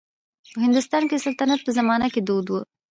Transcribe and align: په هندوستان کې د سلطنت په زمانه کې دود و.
په 0.53 0.57
هندوستان 0.65 1.01
کې 1.07 1.15
د 1.17 1.23
سلطنت 1.25 1.59
په 1.63 1.71
زمانه 1.77 2.07
کې 2.13 2.21
دود 2.27 2.47
و. 2.49 2.53